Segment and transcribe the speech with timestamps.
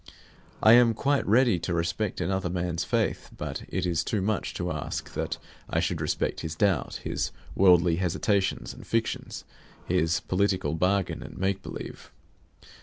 [0.63, 4.71] I am quite ready to respect another man's faith; but it is too much to
[4.71, 5.37] ask that
[5.69, 9.43] I should respect his doubt, his worldly hesitations and fictions,
[9.85, 12.09] his political bargain and make believe.